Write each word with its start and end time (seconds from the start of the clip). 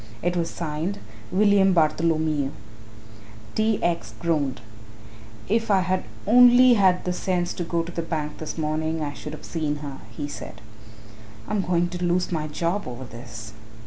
It 0.23 0.35
was 0.35 0.49
signed 0.49 0.97
"William 1.31 1.73
Bartholomew." 1.73 2.49
T. 3.53 3.77
X. 3.83 4.15
groaned. 4.19 4.59
"If 5.47 5.69
I 5.69 5.81
had 5.81 6.05
only 6.25 6.73
had 6.73 7.05
the 7.05 7.13
sense 7.13 7.53
to 7.53 7.63
go 7.63 7.83
to 7.83 7.91
the 7.91 8.01
bank 8.01 8.39
this 8.39 8.57
morning, 8.57 9.03
I 9.03 9.13
should 9.13 9.33
have 9.33 9.45
seen 9.45 9.75
her," 9.85 9.99
he 10.09 10.27
said. 10.27 10.59
"I'm 11.47 11.61
going 11.61 11.89
to 11.89 12.03
lose 12.03 12.31
my 12.31 12.47
job 12.47 12.87
over 12.87 13.03
this." 13.05 13.53